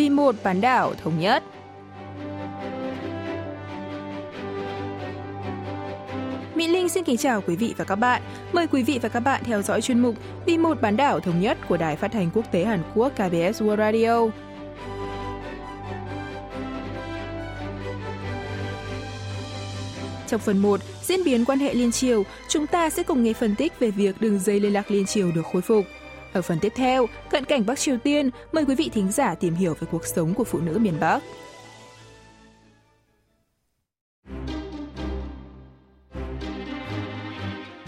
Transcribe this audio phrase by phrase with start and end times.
[0.00, 1.42] vì một bán đảo thống nhất.
[6.54, 8.22] Mỹ Linh xin kính chào quý vị và các bạn.
[8.52, 10.14] Mời quý vị và các bạn theo dõi chuyên mục
[10.46, 13.62] Vì một bán đảo thống nhất của Đài Phát thanh Quốc tế Hàn Quốc KBS
[13.62, 14.26] World Radio.
[20.26, 23.54] Trong phần 1, diễn biến quan hệ liên triều, chúng ta sẽ cùng nghe phân
[23.54, 25.84] tích về việc đường dây liên lạc liên triều được khôi phục.
[26.32, 29.54] Ở phần tiếp theo, cận cảnh Bắc Triều Tiên, mời quý vị thính giả tìm
[29.54, 31.22] hiểu về cuộc sống của phụ nữ miền Bắc.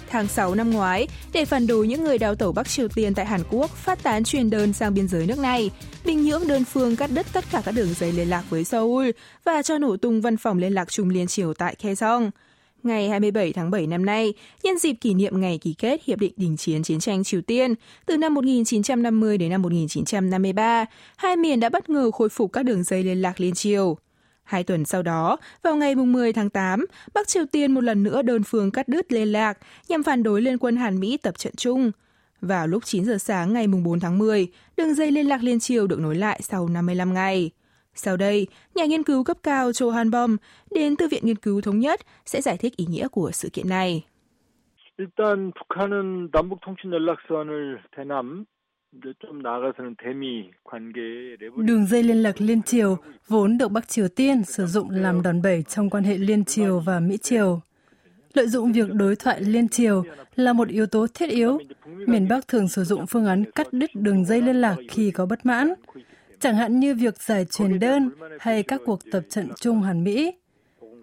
[0.09, 3.27] Tháng 6 năm ngoái, để phản đối những người đào tẩu Bắc Triều Tiên tại
[3.27, 5.71] Hàn Quốc phát tán truyền đơn sang biên giới nước này,
[6.05, 9.11] Bình Nhưỡng đơn phương cắt đứt tất cả các đường dây liên lạc với Seoul
[9.45, 12.31] và cho nổ tung văn phòng liên lạc chung liên triều tại Kaesong.
[12.83, 16.33] Ngày 27 tháng 7 năm nay, nhân dịp kỷ niệm ngày ký kết Hiệp định
[16.37, 17.75] Đình chiến Chiến tranh Triều Tiên
[18.07, 22.83] từ năm 1950 đến năm 1953, hai miền đã bất ngờ khôi phục các đường
[22.83, 23.97] dây liên lạc liên triều.
[24.43, 28.23] Hai tuần sau đó, vào ngày 10 tháng 8, Bắc Triều Tiên một lần nữa
[28.23, 31.53] đơn phương cắt đứt liên lạc nhằm phản đối Liên quân Hàn Mỹ tập trận
[31.57, 31.91] chung.
[32.41, 35.87] Vào lúc 9 giờ sáng ngày 4 tháng 10, đường dây liên lạc liên triều
[35.87, 37.51] được nối lại sau 55 ngày.
[37.94, 40.38] Sau đây, nhà nghiên cứu cấp cao Cho Han Bom
[40.72, 43.70] đến từ Viện Nghiên cứu Thống nhất sẽ giải thích ý nghĩa của sự kiện
[43.70, 44.04] này.
[45.00, 48.46] 일단 북한은 남북 통신 연락선을 대남
[51.56, 55.42] Đường dây liên lạc liên triều vốn được Bắc Triều Tiên sử dụng làm đòn
[55.42, 57.62] bẩy trong quan hệ liên triều và Mỹ triều.
[58.34, 60.04] Lợi dụng việc đối thoại liên triều
[60.36, 61.60] là một yếu tố thiết yếu.
[61.86, 65.26] Miền Bắc thường sử dụng phương án cắt đứt đường dây liên lạc khi có
[65.26, 65.74] bất mãn,
[66.43, 70.33] chẳng hạn như việc giải truyền đơn hay các cuộc tập trận chung Hàn Mỹ.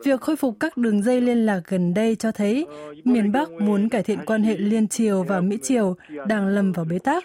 [0.03, 2.65] Việc khôi phục các đường dây liên lạc gần đây cho thấy
[3.03, 5.95] miền Bắc muốn cải thiện quan hệ liên triều và Mỹ triều
[6.27, 7.23] đang lâm vào bế tắc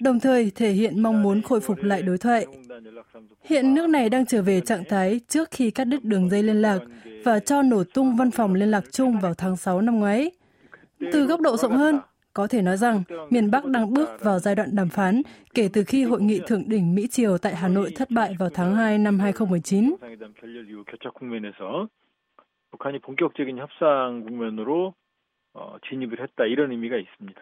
[0.00, 2.46] đồng thời thể hiện mong muốn khôi phục lại đối thoại.
[3.44, 6.62] Hiện nước này đang trở về trạng thái trước khi cắt đứt đường dây liên
[6.62, 6.78] lạc
[7.24, 10.30] và cho nổ tung văn phòng liên lạc chung vào tháng 6 năm ngoái.
[11.12, 12.00] Từ góc độ rộng hơn,
[12.37, 15.21] có thể nói rằng miền Bắc đang bước vào giai đoạn đàm phán
[15.53, 18.75] kể từ khi hội nghị thượng đỉnh Mỹ-Triều tại Hà Nội thất bại vào tháng
[18.75, 19.95] 2 năm 2019.
[22.73, 24.93] 북한이 본격적인 협상 국면으로
[25.87, 27.41] 진입을 했다 이런 의미가 있습니다.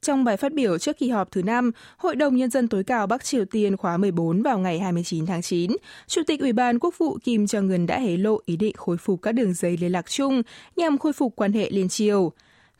[0.00, 3.06] Trong bài phát biểu trước kỳ họp thứ năm, Hội đồng Nhân dân tối cao
[3.06, 5.70] Bắc Triều Tiên khóa 14 vào ngày 29 tháng 9,
[6.06, 9.22] Chủ tịch Ủy ban Quốc vụ Kim Jong-un đã hé lộ ý định khôi phục
[9.22, 10.42] các đường dây liên lạc chung
[10.76, 12.32] nhằm khôi phục quan hệ liên triều.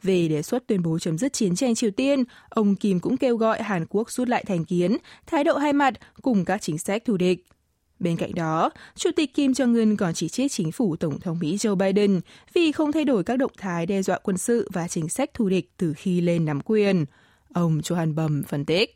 [0.03, 3.37] Về đề xuất tuyên bố chấm dứt chiến tranh Triều Tiên, ông Kim cũng kêu
[3.37, 4.97] gọi Hàn Quốc rút lại thành kiến,
[5.27, 7.45] thái độ hai mặt cùng các chính sách thù địch.
[7.99, 11.57] Bên cạnh đó, Chủ tịch Kim Jong-un còn chỉ trích chính phủ Tổng thống Mỹ
[11.57, 12.21] Joe Biden
[12.55, 15.49] vì không thay đổi các động thái đe dọa quân sự và chính sách thù
[15.49, 17.05] địch từ khi lên nắm quyền.
[17.55, 18.91] Ông Johan Bum phân tích.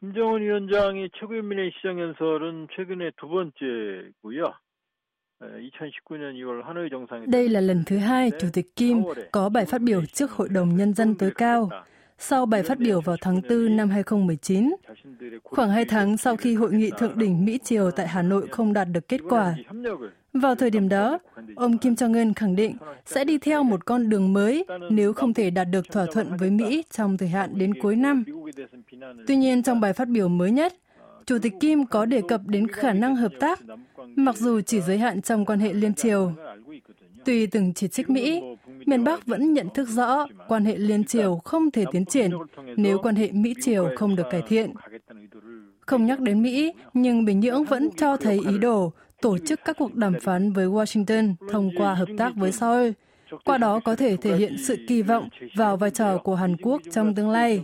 [0.00, 4.52] 김정은 위원장의 최고인민회 시정 연설은 최근에 두 번째고요.
[7.27, 10.77] Đây là lần thứ hai Chủ tịch Kim có bài phát biểu trước Hội đồng
[10.77, 11.69] Nhân dân tối cao
[12.23, 14.75] sau bài phát biểu vào tháng 4 năm 2019.
[15.43, 18.87] Khoảng hai tháng sau khi hội nghị thượng đỉnh Mỹ-Triều tại Hà Nội không đạt
[18.91, 19.55] được kết quả.
[20.33, 21.19] Vào thời điểm đó,
[21.55, 25.49] ông Kim Jong-un khẳng định sẽ đi theo một con đường mới nếu không thể
[25.49, 28.23] đạt được thỏa thuận với Mỹ trong thời hạn đến cuối năm.
[29.27, 30.73] Tuy nhiên, trong bài phát biểu mới nhất,
[31.25, 33.59] Chủ tịch Kim có đề cập đến khả năng hợp tác,
[34.15, 36.33] mặc dù chỉ giới hạn trong quan hệ liên triều.
[37.25, 38.41] Tuy từng chỉ trích Mỹ,
[38.85, 42.31] miền Bắc vẫn nhận thức rõ quan hệ liên triều không thể tiến triển
[42.77, 44.73] nếu quan hệ Mỹ-Triều không được cải thiện.
[45.79, 49.77] Không nhắc đến Mỹ, nhưng Bình Nhưỡng vẫn cho thấy ý đồ tổ chức các
[49.79, 52.89] cuộc đàm phán với Washington thông qua hợp tác với Seoul.
[53.45, 56.81] Qua đó có thể thể hiện sự kỳ vọng vào vai trò của Hàn Quốc
[56.91, 57.63] trong tương lai.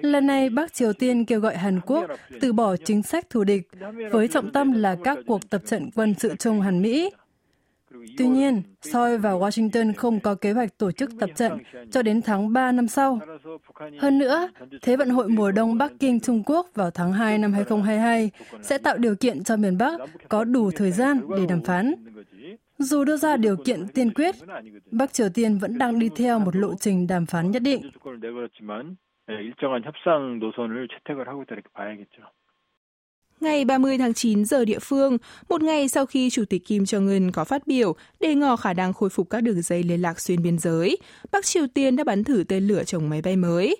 [0.00, 2.06] Lần này, Bắc Triều Tiên kêu gọi Hàn Quốc
[2.40, 3.68] từ bỏ chính sách thù địch,
[4.10, 7.10] với trọng tâm là các cuộc tập trận quân sự chung Hàn Mỹ.
[8.18, 11.58] Tuy nhiên, Seoul và Washington không có kế hoạch tổ chức tập trận
[11.90, 13.20] cho đến tháng 3 năm sau.
[13.98, 14.48] Hơn nữa,
[14.82, 18.30] Thế vận hội mùa đông Bắc Kinh Trung Quốc vào tháng 2 năm 2022
[18.62, 21.94] sẽ tạo điều kiện cho miền Bắc có đủ thời gian để đàm phán.
[22.78, 24.34] Dù đưa ra điều kiện tiên quyết,
[24.90, 27.90] Bắc Triều Tiên vẫn đang đi theo một lộ trình đàm phán nhất định.
[29.27, 32.21] 일정한 협상 노선을 채택을 하고 있다 이렇게 봐야겠죠.
[33.41, 35.17] Ngày 30 tháng 9 giờ địa phương,
[35.49, 38.93] một ngày sau khi Chủ tịch Kim Jong-un có phát biểu đề ngỏ khả năng
[38.93, 40.97] khôi phục các đường dây liên lạc xuyên biên giới,
[41.31, 43.75] Bắc Triều Tiên đã bắn thử tên lửa chống máy bay mới.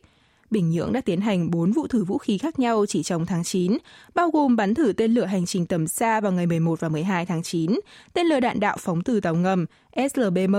[0.51, 3.43] Bình Nhưỡng đã tiến hành 4 vụ thử vũ khí khác nhau chỉ trong tháng
[3.43, 3.77] 9,
[4.15, 7.25] bao gồm bắn thử tên lửa hành trình tầm xa vào ngày 11 và 12
[7.25, 7.79] tháng 9,
[8.13, 9.65] tên lửa đạn đạo phóng từ tàu ngầm
[10.13, 10.55] SLBM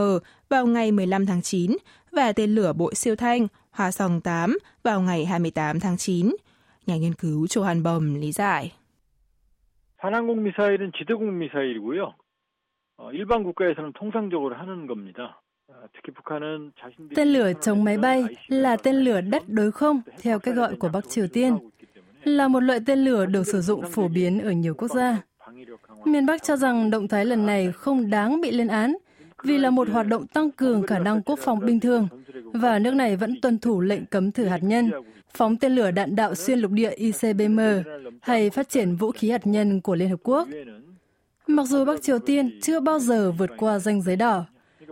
[0.48, 1.76] vào ngày 15 tháng 9
[2.12, 6.36] và tên lửa bội siêu thanh Hoa Song 8 vào ngày 28 tháng 9.
[6.86, 8.72] Nhà nghiên cứu Cho Han Bom lý giải.
[10.02, 12.14] 반항공 미사일은 지대공 미사일이고요.
[13.12, 15.42] 일반 국가에서는 통상적으로 하는 겁니다.
[17.16, 20.88] Tên lửa chống máy bay là tên lửa đất đối không, theo cách gọi của
[20.92, 21.58] Bắc Triều Tiên,
[22.24, 25.22] là một loại tên lửa được sử dụng phổ biến ở nhiều quốc gia.
[26.04, 28.96] Miền Bắc cho rằng động thái lần này không đáng bị lên án
[29.42, 32.08] vì là một hoạt động tăng cường khả năng quốc phòng bình thường
[32.53, 34.91] và nước này vẫn tuân thủ lệnh cấm thử hạt nhân,
[35.33, 37.59] phóng tên lửa đạn đạo xuyên lục địa ICBM
[38.21, 40.47] hay phát triển vũ khí hạt nhân của Liên Hợp Quốc.
[41.47, 44.45] Mặc dù Bắc Triều Tiên chưa bao giờ vượt qua ranh giới đỏ,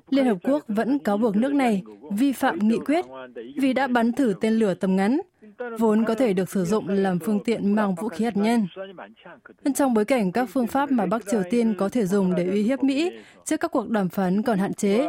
[0.10, 3.06] Liên Hợp Quốc vẫn cáo buộc nước này vi phạm nghị quyết
[3.58, 5.22] vì đã bắn thử tên lửa tầm ngắn,
[5.79, 8.67] vốn có thể được sử dụng làm phương tiện mang vũ khí hạt nhân.
[9.75, 12.63] Trong bối cảnh các phương pháp mà Bắc Triều Tiên có thể dùng để uy
[12.63, 13.13] hiếp Mỹ
[13.45, 15.09] trước các cuộc đàm phán còn hạn chế,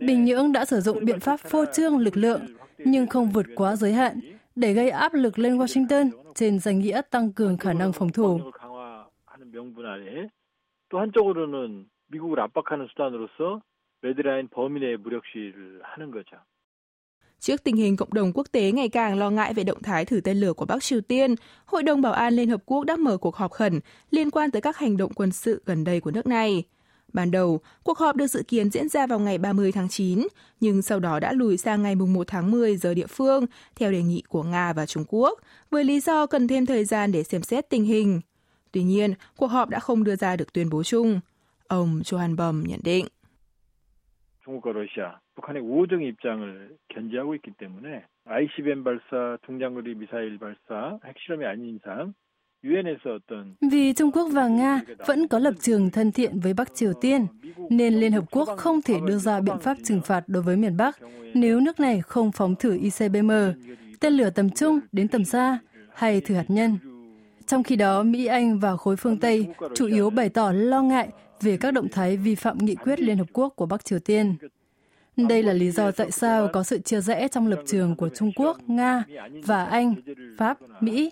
[0.00, 2.40] Bình Nhưỡng đã sử dụng biện pháp phô trương lực lượng
[2.78, 4.20] nhưng không vượt quá giới hạn
[4.54, 8.40] để gây áp lực lên Washington trên danh nghĩa tăng cường khả năng phòng thủ.
[10.88, 13.60] 또 한쪽으로는 미국을 압박하는 수단으로서
[14.02, 16.36] 레드라인 범위 내 무력 시위를 하는 거죠.
[17.41, 20.21] Trước tình hình cộng đồng quốc tế ngày càng lo ngại về động thái thử
[20.21, 21.35] tên lửa của Bắc Triều Tiên,
[21.65, 23.79] Hội đồng Bảo an Liên Hợp Quốc đã mở cuộc họp khẩn
[24.11, 26.63] liên quan tới các hành động quân sự gần đây của nước này.
[27.13, 30.27] Ban đầu, cuộc họp được dự kiến diễn ra vào ngày 30 tháng 9,
[30.59, 33.45] nhưng sau đó đã lùi sang ngày 1 tháng 10 giờ địa phương,
[33.75, 35.39] theo đề nghị của Nga và Trung Quốc,
[35.71, 38.21] với lý do cần thêm thời gian để xem xét tình hình.
[38.71, 41.19] Tuy nhiên, cuộc họp đã không đưa ra được tuyên bố chung.
[41.67, 43.07] Ông Johan Bum nhận định.
[44.50, 51.76] 중국과 러시아, 북한의 우호적 입장을 견지하고 있기 때문에 ICBM 발사, 중장거리 미사일 발사, 핵실험이 아닌
[51.76, 52.14] 이상
[53.60, 57.26] Vì Trung Quốc và Nga vẫn có lập trường thân thiện với Bắc Triều Tiên,
[57.70, 60.76] nên Liên Hợp Quốc không thể đưa ra biện pháp trừng phạt đối với miền
[60.76, 60.98] Bắc
[61.34, 63.30] nếu nước này không phóng thử ICBM,
[64.00, 65.58] tên lửa tầm trung đến tầm xa
[65.94, 66.78] hay thử hạt nhân.
[67.51, 71.09] Trong khi đó, Mỹ, Anh và khối phương Tây chủ yếu bày tỏ lo ngại
[71.41, 74.35] về các động thái vi phạm nghị quyết Liên Hợp Quốc của Bắc Triều Tiên.
[75.17, 78.31] Đây là lý do tại sao có sự chia rẽ trong lập trường của Trung
[78.35, 79.03] Quốc, Nga
[79.45, 79.95] và Anh,
[80.37, 81.11] Pháp, Mỹ.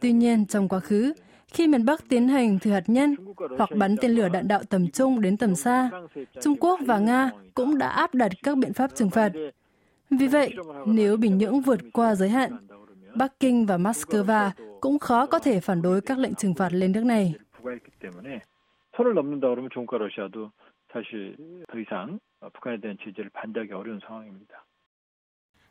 [0.00, 1.12] Tuy nhiên, trong quá khứ,
[1.48, 3.16] khi miền Bắc tiến hành thử hạt nhân
[3.58, 5.90] hoặc bắn tên lửa đạn đạo tầm trung đến tầm xa,
[6.42, 9.32] Trung Quốc và Nga cũng đã áp đặt các biện pháp trừng phạt.
[10.10, 10.54] Vì vậy,
[10.86, 12.56] nếu Bình Nhưỡng vượt qua giới hạn,
[13.16, 16.92] Bắc Kinh và Moscow cũng khó có thể phản đối các lệnh trừng phạt lên
[16.92, 17.34] nước này.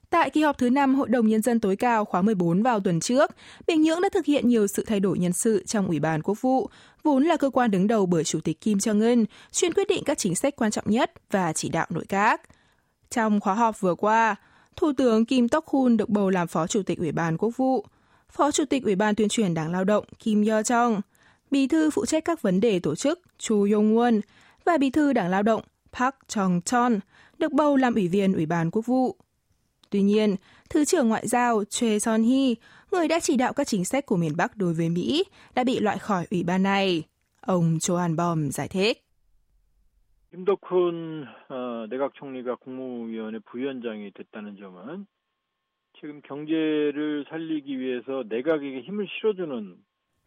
[0.09, 2.99] Tại kỳ họp thứ 5 Hội đồng Nhân dân tối cao khóa 14 vào tuần
[2.99, 3.31] trước,
[3.67, 6.41] Bình Nhưỡng đã thực hiện nhiều sự thay đổi nhân sự trong Ủy ban Quốc
[6.41, 6.69] vụ,
[7.03, 10.17] vốn là cơ quan đứng đầu bởi Chủ tịch Kim Jong-un, chuyên quyết định các
[10.17, 12.41] chính sách quan trọng nhất và chỉ đạo nội các.
[13.09, 14.35] Trong khóa họp vừa qua,
[14.75, 17.85] Thủ tướng Kim Tok-hun được bầu làm Phó Chủ tịch Ủy ban Quốc vụ,
[18.29, 21.01] Phó Chủ tịch Ủy ban Tuyên truyền Đảng Lao động Kim Yo Chong,
[21.51, 24.21] Bí thư phụ trách các vấn đề tổ chức Chu Yong-won
[24.65, 25.61] và Bí thư Đảng Lao động
[25.93, 26.99] Park Jong-chon
[27.37, 29.15] được bầu làm Ủy viên Ủy ban Quốc vụ.
[29.89, 30.35] Tuy nhiên,
[30.69, 32.55] Thứ trưởng Ngoại giao Choi Son-hee,
[32.91, 35.23] người đã chỉ đạo các chính sách của miền Bắc đối với Mỹ,
[35.55, 37.03] đã bị loại khỏi ủy ban này.
[37.41, 39.04] Ông Cho An Bom giải thích.
[40.34, 45.06] 김덕훈 어, 내각 총리가 국무위원회 부위원장이 됐다는 점은
[46.00, 49.76] 지금 경제를 살리기 위해서 내각에게 힘을 실어주는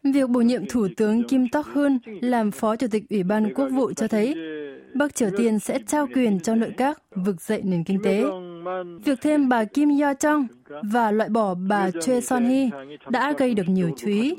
[0.04, 3.68] Việc bổ nhiệm Thủ tướng Kim Tok Hun làm Phó Chủ tịch Ủy ban Quốc
[3.68, 4.36] vụ cho thấy
[4.96, 8.24] Bắc Triều Tiên sẽ trao quyền cho nội các vực dậy nền kinh tế.
[9.06, 10.48] Việc thêm bà Kim Yo Chong
[10.84, 12.70] và loại bỏ bà Choi Son Hee
[13.10, 14.36] đã gây được nhiều chú ý.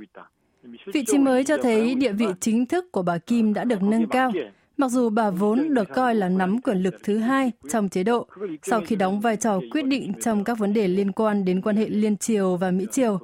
[0.86, 4.08] Vị trí mới cho thấy địa vị chính thức của bà Kim đã được nâng
[4.08, 4.32] cao
[4.79, 8.27] mặc dù bà vốn được coi là nắm quyền lực thứ hai trong chế độ,
[8.63, 11.75] sau khi đóng vai trò quyết định trong các vấn đề liên quan đến quan
[11.75, 13.19] hệ liên triều và Mỹ triều,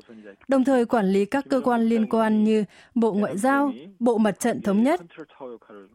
[0.48, 2.64] đồng thời quản lý các cơ quan liên quan như
[2.96, 5.02] Bộ Ngoại giao, Bộ Mặt trận Thống nhất.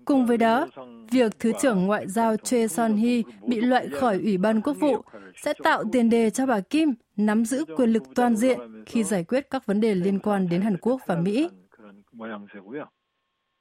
[0.04, 0.68] Cùng với đó,
[1.10, 5.02] việc Thứ trưởng Ngoại giao Choi Son-hee bị loại khỏi Ủy ban Quốc vụ
[5.42, 9.24] sẽ tạo tiền đề cho bà Kim nắm giữ quyền lực toàn diện khi giải
[9.24, 11.48] quyết các vấn đề liên quan đến Hàn Quốc và Mỹ.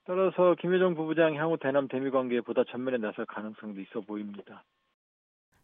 [0.09, 4.65] 따라서 김여정 부부장 향후 대남 대미 관계에 보다 전면에 나설 가능성도 있어 보입니다.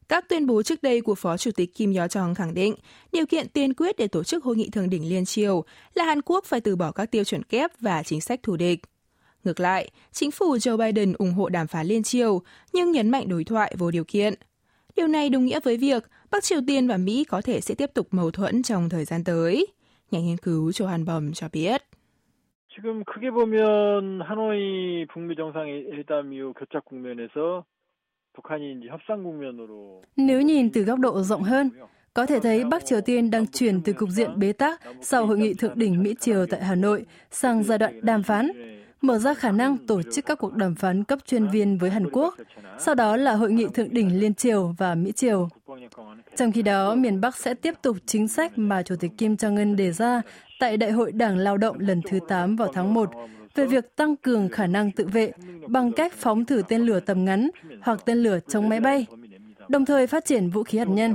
[0.09, 2.75] Các tuyên bố trước đây của Phó Chủ tịch Kim Yo Jong khẳng định
[3.13, 5.65] điều kiện tiên quyết để tổ chức hội nghị thượng đỉnh liên triều
[5.95, 8.81] là Hàn Quốc phải từ bỏ các tiêu chuẩn kép và chính sách thù địch.
[9.45, 12.43] Ngược lại, chính phủ Joe Biden ủng hộ đàm phán liên triều
[12.73, 14.35] nhưng nhấn mạnh đối thoại vô điều kiện.
[14.97, 17.91] Điều này đồng nghĩa với việc Bắc Triều Tiên và Mỹ có thể sẽ tiếp
[17.95, 19.67] tục mâu thuẫn trong thời gian tới.
[20.11, 21.83] Nhà nghiên cứu Johan Bom cho biết.
[22.75, 27.65] 지금 크게 보면 하노이 북미 정상회담 이후 교착 국면에서
[28.33, 31.71] 북한이 이제 협상 국면으로 Nếu nhìn từ góc độ rộng hơn,
[32.15, 35.39] Có thể thấy Bắc Triều Tiên đang chuyển từ cục diện bế tắc sau hội
[35.39, 38.51] nghị thượng đỉnh Mỹ-Triều tại Hà Nội sang giai đoạn đàm phán,
[39.01, 42.11] mở ra khả năng tổ chức các cuộc đàm phán cấp chuyên viên với Hàn
[42.11, 42.35] Quốc,
[42.79, 45.49] sau đó là hội nghị thượng đỉnh Liên Triều và Mỹ-Triều.
[46.37, 49.77] Trong khi đó, miền Bắc sẽ tiếp tục chính sách mà Chủ tịch Kim Jong-un
[49.77, 50.23] đề ra
[50.60, 53.10] tại Đại hội Đảng Lao động lần thứ 8 vào tháng 1
[53.56, 55.32] về việc tăng cường khả năng tự vệ
[55.68, 57.50] bằng cách phóng thử tên lửa tầm ngắn
[57.82, 59.06] hoặc tên lửa chống máy bay,
[59.70, 61.14] đồng thời phát triển vũ khí hạt nhân.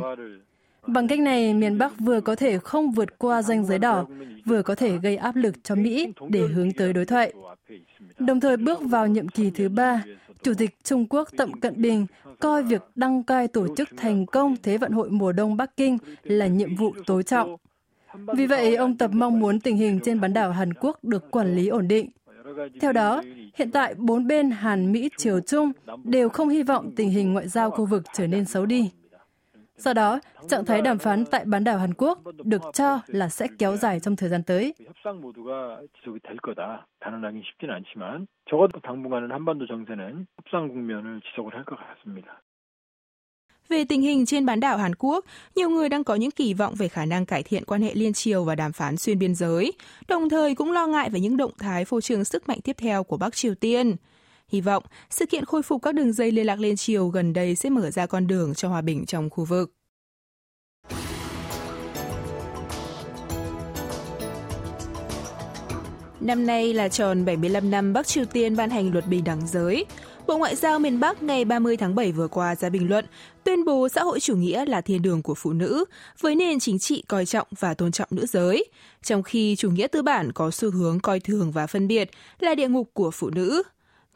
[0.87, 4.07] Bằng cách này, miền Bắc vừa có thể không vượt qua ranh giới đỏ,
[4.45, 7.33] vừa có thể gây áp lực cho Mỹ để hướng tới đối thoại.
[8.19, 10.05] Đồng thời bước vào nhiệm kỳ thứ ba,
[10.43, 12.07] Chủ tịch Trung Quốc Tập Cận Bình
[12.41, 15.99] coi việc đăng cai tổ chức thành công Thế vận hội mùa đông Bắc Kinh
[16.23, 17.57] là nhiệm vụ tối trọng.
[18.15, 21.55] Vì vậy, ông Tập mong muốn tình hình trên bán đảo Hàn Quốc được quản
[21.55, 22.11] lý ổn định.
[22.81, 23.23] Theo đó,
[23.55, 25.73] hiện tại bốn bên Hàn, Mỹ, Triều, Trung
[26.05, 28.91] đều không hy vọng tình hình ngoại giao khu vực trở nên xấu đi.
[29.77, 33.47] Do đó, trạng thái đàm phán tại bán đảo Hàn Quốc được cho là sẽ
[33.59, 34.75] kéo dài trong thời gian tới.
[43.71, 45.25] Về tình hình trên bán đảo Hàn Quốc,
[45.57, 48.13] nhiều người đang có những kỳ vọng về khả năng cải thiện quan hệ liên
[48.13, 49.73] triều và đàm phán xuyên biên giới,
[50.09, 53.05] đồng thời cũng lo ngại về những động thái phô trương sức mạnh tiếp theo
[53.05, 53.97] của Bắc Triều Tiên.
[54.49, 57.55] Hy vọng sự kiện khôi phục các đường dây liên lạc liên triều gần đây
[57.55, 59.73] sẽ mở ra con đường cho hòa bình trong khu vực.
[66.21, 69.85] Năm nay là tròn 75 năm Bắc Triều Tiên ban hành luật bình đẳng giới.
[70.31, 73.05] Bộ Ngoại giao miền Bắc ngày 30 tháng 7 vừa qua ra bình luận,
[73.45, 75.85] tuyên bố xã hội chủ nghĩa là thiên đường của phụ nữ,
[76.21, 78.65] với nền chính trị coi trọng và tôn trọng nữ giới,
[79.03, 82.11] trong khi chủ nghĩa tư bản có xu hướng coi thường và phân biệt
[82.41, 83.63] là địa ngục của phụ nữ.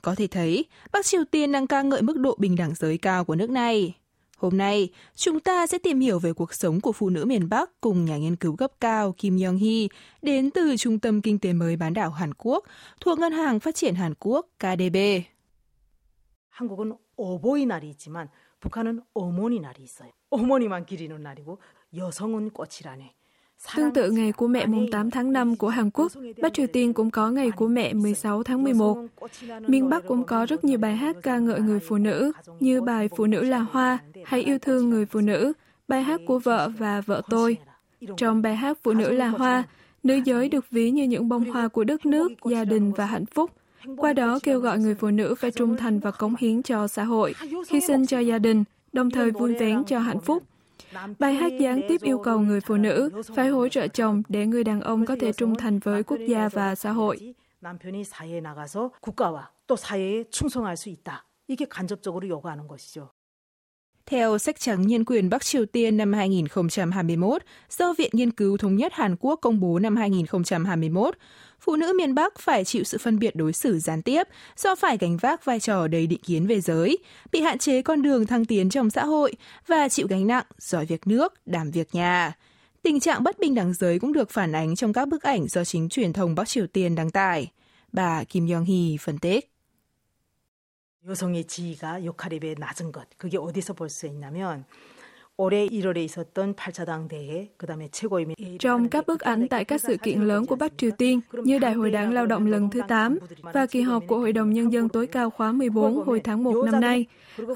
[0.03, 3.25] Có thể thấy, Bắc Triều Tiên đang ca ngợi mức độ bình đẳng giới cao
[3.25, 3.95] của nước này.
[4.37, 7.71] Hôm nay, chúng ta sẽ tìm hiểu về cuộc sống của phụ nữ miền Bắc
[7.81, 9.87] cùng nhà nghiên cứu cấp cao Kim Yong Hee
[10.23, 12.65] đến từ Trung tâm Kinh tế mới bán đảo Hàn Quốc
[13.01, 14.97] thuộc Ngân hàng Phát triển Hàn Quốc KDB.
[16.54, 20.12] 한국은 어버이 날이 있지만 북한은 어머니 날이 있어요.
[20.30, 21.60] 어머니만 기리는 날이고
[21.96, 23.16] 여성은 꽃이라네.
[23.76, 26.12] Tương tự ngày của mẹ mùng 8 tháng 5 của Hàn Quốc,
[26.42, 28.98] Bắc Triều Tiên cũng có ngày của mẹ 16 tháng 11.
[29.68, 33.10] Miền Bắc cũng có rất nhiều bài hát ca ngợi người phụ nữ, như bài
[33.18, 35.54] Phụ nữ là hoa, hay yêu thương người phụ nữ,
[35.88, 37.58] bài hát của vợ và vợ tôi.
[38.18, 39.64] Trong bài hát Phụ nữ là hoa,
[40.04, 43.26] nữ giới được ví như những bông hoa của đất nước, gia đình và hạnh
[43.26, 43.52] phúc.
[43.98, 47.04] Qua đó kêu gọi người phụ nữ phải trung thành và cống hiến cho xã
[47.04, 47.34] hội,
[47.70, 50.44] hy sinh cho gia đình, đồng thời vui vẻ cho hạnh phúc.
[51.20, 54.64] Bài hát gián tiếp yêu cầu người phụ nữ phải hỗ trợ chồng để người
[54.64, 57.34] đàn ông có thể trung thành với quốc gia và xã hội.
[57.62, 61.26] 남편이 사회에 나가서 국가와 또 사회에 충성할 수 있다.
[61.48, 63.10] 이게 간접적으로 요구하는 것이죠.
[64.06, 68.76] Theo sách trắng nhân quyền Bắc Triều Tiên năm 2021 do Viện Nghiên cứu Thống
[68.76, 71.16] nhất Hàn Quốc công bố năm 2021,
[71.60, 74.98] phụ nữ miền Bắc phải chịu sự phân biệt đối xử gián tiếp do phải
[74.98, 76.98] gánh vác vai trò đầy định kiến về giới,
[77.32, 79.34] bị hạn chế con đường thăng tiến trong xã hội
[79.68, 82.34] và chịu gánh nặng giỏi việc nước, đảm việc nhà.
[82.82, 85.64] Tình trạng bất bình đẳng giới cũng được phản ánh trong các bức ảnh do
[85.64, 87.52] chính truyền thông Bắc Triều Tiên đăng tải.
[87.92, 89.52] Bà Kim Yong-hee phân tích.
[91.08, 93.08] 여성의 지위가 역할에 낮은 것.
[93.18, 94.66] 그게 어디서 볼 수 있냐면
[98.59, 101.73] trong các bức ảnh tại các sự kiện lớn của Bắc Triều Tiên như Đại
[101.73, 104.89] hội đảng lao động lần thứ 8 và kỳ họp của Hội đồng Nhân dân
[104.89, 107.07] tối cao khóa 14 hồi tháng 1 năm nay,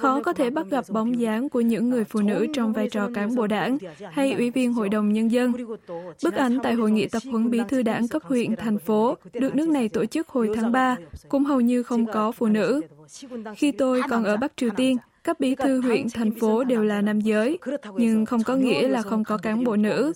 [0.00, 3.08] khó có thể bắt gặp bóng dáng của những người phụ nữ trong vai trò
[3.14, 3.78] cán bộ đảng
[4.10, 5.52] hay ủy viên Hội đồng Nhân dân.
[6.24, 9.16] Bức ảnh tại hội nghị tập huấn bí thư đảng cấp huyện, thành phố.
[9.32, 10.96] được nước này tổ chức hồi tháng 3
[11.28, 12.80] cũng hầu như không có phụ nữ.
[13.56, 17.01] Khi tôi còn ở Bắc Triều Tiên, các bí thư huyện, thành phố đều là
[17.01, 17.57] nam giới,
[17.97, 20.13] nhưng không có nghĩa là không có cán bộ nữ.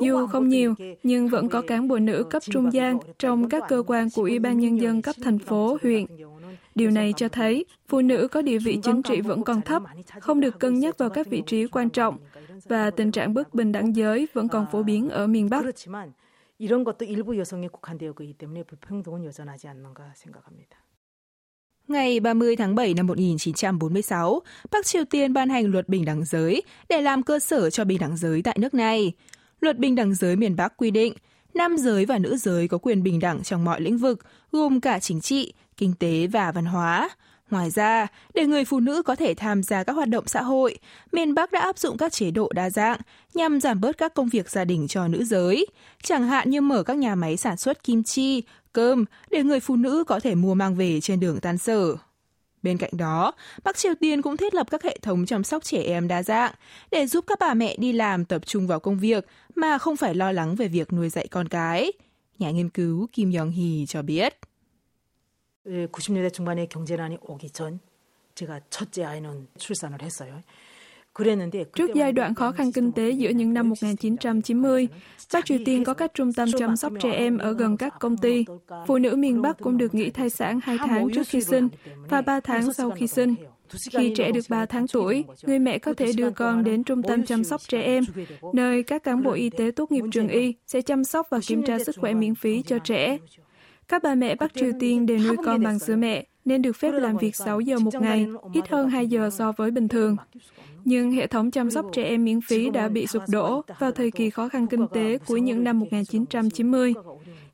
[0.00, 3.82] Dù không nhiều, nhưng vẫn có cán bộ nữ cấp trung gian trong các cơ
[3.86, 6.06] quan của Ủy ban Nhân dân cấp thành phố, huyện.
[6.74, 9.82] Điều này cho thấy phụ nữ có địa vị chính trị vẫn còn thấp,
[10.20, 12.18] không được cân nhắc vào các vị trí quan trọng,
[12.64, 15.64] và tình trạng bất bình đẳng giới vẫn còn phổ biến ở miền Bắc.
[16.58, 20.82] 이런 것도 일부 여성에 국한되어 있기 때문에 불평등은 여전하지 않는가 생각합니다.
[21.87, 26.61] Ngày 30 tháng 7 năm 1946, Bắc Triều Tiên ban hành luật bình đẳng giới
[26.89, 29.11] để làm cơ sở cho bình đẳng giới tại nước này.
[29.61, 31.13] Luật bình đẳng giới miền Bắc quy định,
[31.53, 34.19] nam giới và nữ giới có quyền bình đẳng trong mọi lĩnh vực,
[34.51, 37.09] gồm cả chính trị, kinh tế và văn hóa.
[37.53, 40.77] Ngoài ra, để người phụ nữ có thể tham gia các hoạt động xã hội,
[41.11, 42.99] miền Bắc đã áp dụng các chế độ đa dạng
[43.33, 45.65] nhằm giảm bớt các công việc gia đình cho nữ giới,
[46.03, 48.43] chẳng hạn như mở các nhà máy sản xuất kim chi,
[48.73, 51.95] cơm để người phụ nữ có thể mua mang về trên đường tan sở.
[52.63, 53.31] Bên cạnh đó,
[53.63, 56.53] Bắc Triều Tiên cũng thiết lập các hệ thống chăm sóc trẻ em đa dạng
[56.91, 60.15] để giúp các bà mẹ đi làm tập trung vào công việc mà không phải
[60.15, 61.91] lo lắng về việc nuôi dạy con cái.
[62.39, 64.37] Nhà nghiên cứu Kim Yong-hee cho biết.
[65.66, 67.80] 90년대 중반에 경제난이 오기 전
[68.34, 70.40] 제가 첫째 아이는 출산을 했어요.
[71.74, 74.88] Trước giai đoạn khó khăn kinh tế giữa những năm 1990,
[75.32, 78.16] Bắc Triều Tiên có các trung tâm chăm sóc trẻ em ở gần các công
[78.16, 78.44] ty.
[78.86, 81.68] Phụ nữ miền Bắc cũng được nghỉ thai sản 2 tháng trước khi sinh
[82.08, 83.34] và 3 tháng sau khi sinh.
[83.90, 87.24] Khi trẻ được 3 tháng tuổi, người mẹ có thể đưa con đến trung tâm
[87.24, 88.04] chăm sóc trẻ em,
[88.52, 91.62] nơi các cán bộ y tế tốt nghiệp trường y sẽ chăm sóc và kiểm
[91.62, 93.18] tra sức khỏe miễn phí cho trẻ.
[93.87, 96.91] Các bà mẹ Bắc Triều Tiên đều nuôi con bằng sữa mẹ, nên được phép
[96.91, 100.15] làm việc 6 giờ một ngày, ít hơn 2 giờ so với bình thường.
[100.85, 104.11] Nhưng hệ thống chăm sóc trẻ em miễn phí đã bị sụp đổ vào thời
[104.11, 106.93] kỳ khó khăn kinh tế cuối những năm 1990.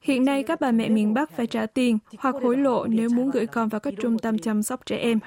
[0.02, 3.32] Hiện nay các bà mẹ miền Bắc phải trả tiền hoặc hối lộ nếu muốn
[3.32, 5.20] gửi con vào các trung tâm chăm sóc trẻ em.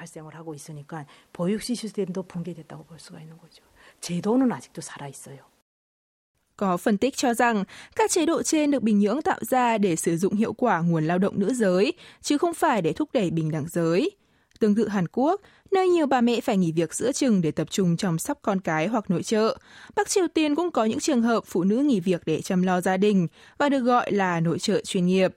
[6.57, 7.63] Có phân tích cho rằng
[7.95, 11.07] các chế độ trên được Bình Nhưỡng tạo ra để sử dụng hiệu quả nguồn
[11.07, 14.11] lao động nữ giới, chứ không phải để thúc đẩy bình đẳng giới.
[14.59, 15.41] Tương tự Hàn Quốc,
[15.71, 18.59] nơi nhiều bà mẹ phải nghỉ việc giữa chừng để tập trung chăm sóc con
[18.59, 19.57] cái hoặc nội trợ.
[19.95, 22.81] Bắc Triều Tiên cũng có những trường hợp phụ nữ nghỉ việc để chăm lo
[22.81, 25.35] gia đình và được gọi là nội trợ chuyên nghiệp.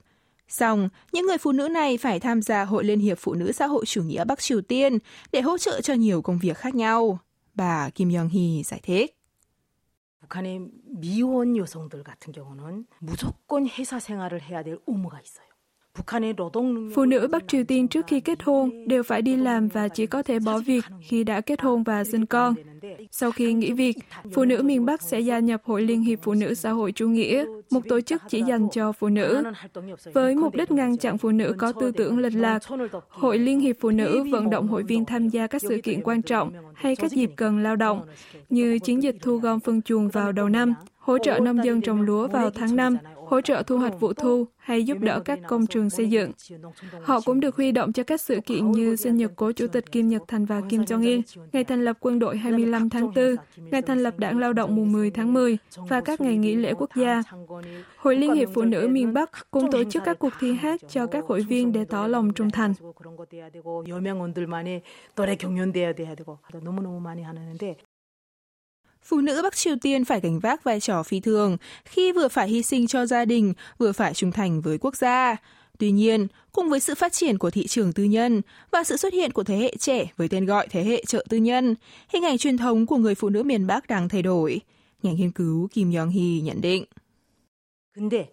[0.49, 3.67] Xong, những người phụ nữ này phải tham gia Hội Liên hiệp Phụ nữ Xã
[3.67, 4.99] hội Chủ nghĩa Bắc Triều Tiên
[5.33, 7.19] để hỗ trợ cho nhiều công việc khác nhau.
[7.55, 9.16] Bà Kim Yong-hee giải thích.
[10.27, 15.46] 북한의 미혼 여성들 같은 경우는 무조건 회사 생활을 해야 될 의무가 있어요.
[16.95, 20.07] Phụ nữ Bắc Triều Tiên trước khi kết hôn đều phải đi làm và chỉ
[20.07, 22.55] có thể bỏ việc khi đã kết hôn và sinh con.
[23.11, 23.97] Sau khi nghỉ việc,
[24.33, 27.09] phụ nữ miền Bắc sẽ gia nhập Hội Liên hiệp Phụ nữ Xã hội Chủ
[27.09, 29.43] nghĩa, một tổ chức chỉ dành cho phụ nữ.
[30.13, 32.63] Với mục đích ngăn chặn phụ nữ có tư tưởng lệch lạc,
[33.09, 36.23] Hội Liên hiệp Phụ nữ vận động hội viên tham gia các sự kiện quan
[36.23, 38.01] trọng hay các dịp cần lao động,
[38.51, 40.75] như chiến dịch thu gom phân chuồng vào đầu năm,
[41.07, 44.47] hỗ trợ nông dân trồng lúa vào tháng 5, hỗ trợ thu hoạch vụ thu
[44.57, 46.33] hay giúp đỡ các công trường xây dựng.
[47.03, 49.93] Họ cũng được huy động cho các sự kiện như sinh nhật cố Chủ tịch
[49.93, 53.83] Kim Nhật Thành và Kim Jong-un, ngày thành lập quân đội 25 tháng 4, ngày
[53.83, 56.91] thành lập Đảng Lao động mùng 10 tháng 10 và các ngày nghỉ lễ quốc
[56.97, 57.23] gia.
[57.97, 61.07] Hội Liên hiệp Phụ nữ miền Bắc cũng tổ chức các cuộc thi hát cho
[61.07, 62.75] các hội viên để tỏ lòng trung thành.
[69.06, 72.48] Phụ nữ Bắc Triều Tiên phải gánh vác vai trò phi thường khi vừa phải
[72.48, 75.36] hy sinh cho gia đình, vừa phải trung thành với quốc gia.
[75.80, 79.14] Tuy nhiên, cùng với sự phát triển của thị trường tư nhân và sự xuất
[79.14, 81.76] hiện của thế hệ trẻ với tên gọi thế hệ chợ tư nhân,
[82.10, 84.62] hình ảnh truyền thống của người phụ nữ miền Bắc đang thay đổi.
[85.04, 86.86] Nhà nghiên cứu Kim Yong-hee nhận định.
[87.94, 88.30] 근데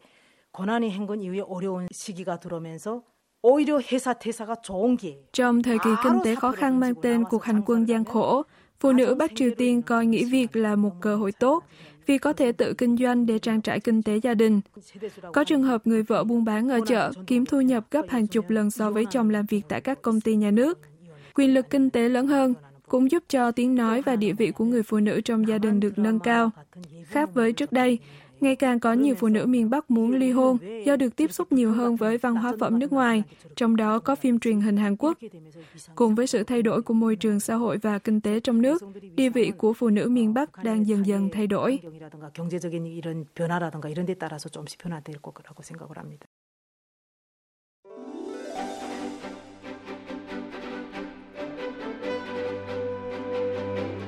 [0.53, 3.03] 고난의 행군 이후에 어려운 시기가 들어오면서
[3.43, 5.23] 오히려 회사 퇴사가 좋은 기회예요.
[5.33, 8.43] Trong thời kỳ kinh tế khó khăn mang tên cuộc hành quân gian khổ,
[8.80, 11.64] Phụ nữ Bắc Triều Tiên coi nghỉ việc là một cơ hội tốt
[12.06, 14.62] vì có thể tự kinh doanh để trang trải kinh tế gia đình.
[15.34, 18.50] Có trường hợp người vợ buôn bán ở chợ kiếm thu nhập gấp hàng chục
[18.50, 20.80] lần so với chồng làm việc tại các công ty nhà nước.
[21.36, 22.54] Quyền lực kinh tế lớn hơn
[22.88, 25.80] cũng giúp cho tiếng nói và địa vị của người phụ nữ trong gia đình
[25.80, 26.52] được nâng cao.
[27.06, 28.00] Khác với trước đây,
[28.44, 31.52] Ngày càng có nhiều phụ nữ miền Bắc muốn ly hôn do được tiếp xúc
[31.52, 33.24] nhiều hơn với văn hóa phẩm nước ngoài,
[33.56, 35.18] trong đó có phim truyền hình Hàn Quốc.
[35.96, 38.84] Cùng với sự thay đổi của môi trường xã hội và kinh tế trong nước,
[39.16, 41.80] địa vị của phụ nữ miền Bắc đang dần dần thay đổi.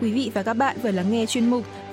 [0.01, 1.65] Quý vị và các bạn vừa lắng nghe chuyên mục